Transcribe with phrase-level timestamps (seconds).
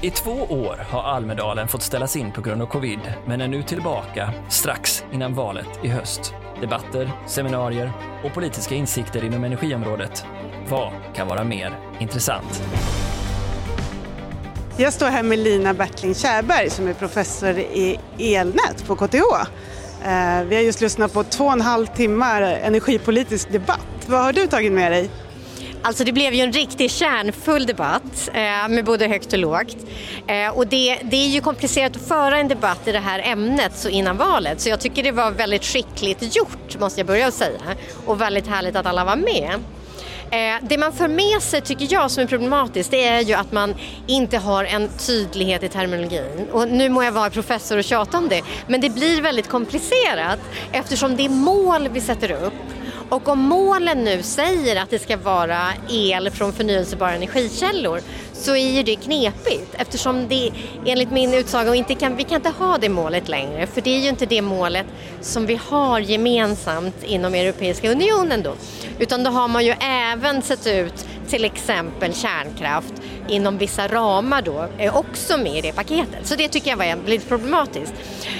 [0.00, 3.62] I två år har Almedalen fått ställas in på grund av covid, men är nu
[3.62, 6.34] tillbaka strax innan valet i höst.
[6.60, 7.92] Debatter, seminarier
[8.24, 10.24] och politiska insikter inom energiområdet.
[10.68, 12.62] Vad kan vara mer intressant?
[14.76, 19.16] Jag står här med Lina Bertling Kärberg som är professor i elnät på KTH.
[20.04, 23.86] Eh, vi har just lyssnat på två och en halv timmar energipolitisk debatt.
[24.06, 25.10] Vad har du tagit med dig?
[25.84, 29.76] Alltså det blev ju en riktigt kärnfull debatt eh, med både högt och lågt.
[30.26, 33.76] Eh, och det, det, är ju komplicerat att föra en debatt i det här ämnet
[33.76, 37.60] så innan valet så jag tycker det var väldigt skickligt gjort måste jag börja säga
[38.06, 39.50] och väldigt härligt att alla var med.
[40.30, 43.52] Eh, det man för med sig tycker jag som är problematiskt det är ju att
[43.52, 43.74] man
[44.06, 46.48] inte har en tydlighet i terminologin.
[46.52, 50.38] Och nu må jag vara professor och tjata om det men det blir väldigt komplicerat
[50.72, 52.52] eftersom det är mål vi sätter upp
[53.14, 55.60] och om målen nu säger att det ska vara
[55.90, 58.00] el från förnyelsebara energikällor
[58.32, 60.50] så är ju det knepigt eftersom det
[60.86, 64.00] enligt min utsago inte kan, vi kan inte ha det målet längre för det är
[64.00, 64.86] ju inte det målet
[65.20, 68.54] som vi har gemensamt inom Europeiska unionen då.
[68.98, 72.94] Utan då har man ju även sett ut till exempel kärnkraft
[73.28, 76.26] inom vissa ramar då är också med i det paketet.
[76.26, 77.94] Så det tycker jag var lite problematiskt.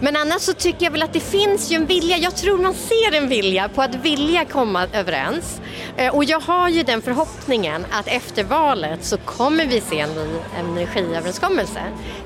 [0.00, 2.74] Men annars så tycker jag väl att det finns ju en vilja, jag tror man
[2.74, 5.60] ser en vilja på att vilja komma överens.
[5.96, 10.14] Eh, och jag har ju den förhoppningen att efter valet så kommer vi se en
[10.14, 11.80] ny energiöverenskommelse.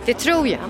[0.07, 0.61] Det tror jag.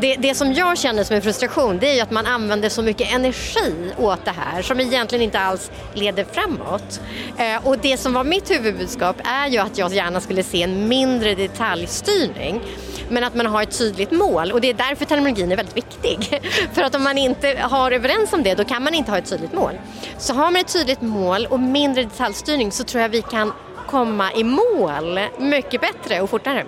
[0.00, 2.82] Det, det som jag känner som en frustration det är ju att man använder så
[2.82, 7.00] mycket energi åt det här som egentligen inte alls leder framåt.
[7.38, 10.88] Eh, och det som var mitt huvudbudskap är ju att jag gärna skulle se en
[10.88, 12.60] mindre detaljstyrning
[13.08, 16.40] men att man har ett tydligt mål och det är därför terminologin är väldigt viktig.
[16.72, 19.30] För att om man inte har överens om det då kan man inte ha ett
[19.30, 19.72] tydligt mål.
[20.18, 23.52] Så har man ett tydligt mål och mindre detaljstyrning så tror jag vi kan
[23.86, 26.64] komma i mål mycket bättre och fortare.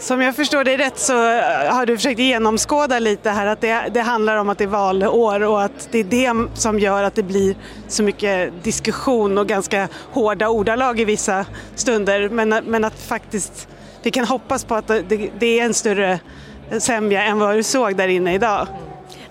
[0.00, 3.90] Som jag förstår dig rätt så eh, har du försökt genomskåda lite här att det,
[3.94, 7.14] det, handlar om att det är valår och att det är det som gör att
[7.14, 7.56] det blir
[7.88, 13.68] så mycket diskussion och ganska hårda ordalag i vissa stunder men, men att faktiskt
[14.02, 16.20] vi kan hoppas på att det, det är en större
[16.78, 18.66] sämja än vad du såg där inne idag.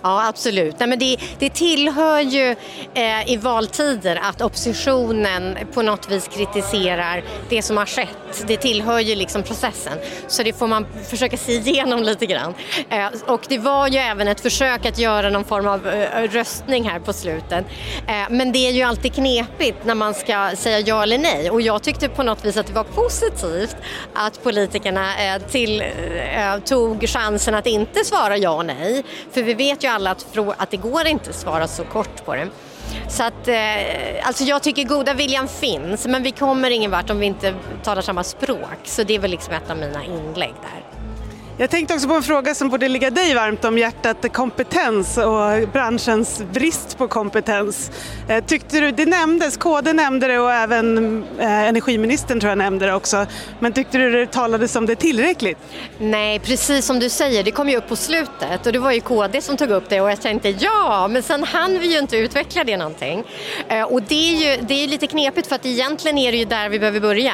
[0.03, 0.79] Ja, absolut.
[0.79, 2.55] Nej, men det, det tillhör ju
[2.93, 8.43] eh, i valtider att oppositionen på något vis kritiserar det som har skett.
[8.47, 9.93] Det tillhör ju liksom processen.
[10.27, 12.53] Så det får man försöka se igenom lite grann.
[12.89, 16.89] Eh, och det var ju även ett försök att göra någon form av eh, röstning
[16.89, 17.65] här på slutet.
[18.07, 21.51] Eh, men det är ju alltid knepigt när man ska säga ja eller nej.
[21.51, 23.75] Och jag tyckte på något vis att det var positivt
[24.13, 29.03] att politikerna eh, till, eh, tog chansen att inte svara ja och nej.
[29.31, 32.35] För vi vet ju alla att, att det går inte att svara så kort på
[32.35, 32.47] det.
[33.09, 37.19] Så att, eh, alltså jag tycker goda viljan finns men vi kommer ingen vart om
[37.19, 38.79] vi inte talar samma språk.
[38.83, 40.98] Så det är väl liksom ett av mina inlägg där.
[41.61, 45.69] Jag tänkte också på en fråga som borde ligga dig varmt om hjärtat, kompetens och
[45.73, 47.91] branschens brist på kompetens.
[48.27, 50.97] Eh, tyckte du, det nämndes, KD nämnde det och även
[51.39, 53.25] eh, energiministern tror jag nämnde det också,
[53.59, 55.57] men tyckte du det talades om det tillräckligt?
[55.97, 59.01] Nej, precis som du säger, det kom ju upp på slutet och det var ju
[59.01, 62.17] KD som tog upp det och jag tänkte ja, men sen hann vi ju inte
[62.17, 63.23] utveckla det någonting.
[63.67, 66.45] Eh, och det är ju det är lite knepigt för att egentligen är det ju
[66.45, 67.33] där vi behöver börja.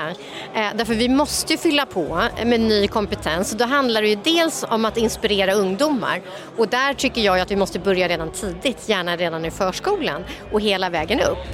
[0.76, 4.66] Därför vi måste ju fylla på med ny kompetens och då handlar det ju dels
[4.70, 6.22] om att inspirera ungdomar
[6.58, 10.62] och där tycker jag att vi måste börja redan tidigt, gärna redan i förskolan och
[10.62, 11.48] hela vägen upp.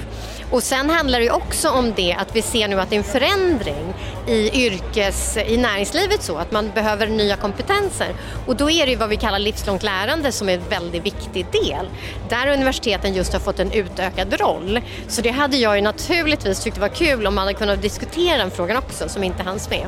[0.52, 3.04] Och sen handlar det också om det att vi ser nu att det är en
[3.04, 3.94] förändring
[4.26, 8.14] i yrkes, i näringslivet så, att man behöver nya kompetenser.
[8.46, 11.46] Och då är det ju vad vi kallar livslångt lärande som är en väldigt viktig
[11.52, 11.86] del.
[12.28, 14.80] Där universiteten just har fått en utökad roll.
[15.08, 18.50] Så det hade jag ju naturligtvis tyckt var kul om man hade kunnat diskutera den
[18.50, 19.86] frågan också som inte hanns med.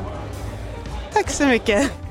[1.13, 2.04] Tack så mycket.